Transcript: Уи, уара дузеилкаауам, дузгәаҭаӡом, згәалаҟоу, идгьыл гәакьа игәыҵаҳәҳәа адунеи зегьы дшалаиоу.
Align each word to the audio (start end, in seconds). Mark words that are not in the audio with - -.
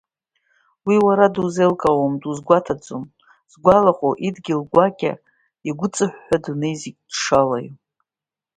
Уи, 0.85 0.95
уара 1.05 1.33
дузеилкаауам, 1.33 2.13
дузгәаҭаӡом, 2.21 3.03
згәалаҟоу, 3.51 4.13
идгьыл 4.27 4.61
гәакьа 4.71 5.13
игәыҵаҳәҳәа 5.69 6.37
адунеи 6.39 6.75
зегьы 6.81 7.03
дшалаиоу. 7.09 7.73